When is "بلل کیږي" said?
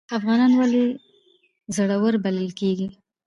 2.23-2.87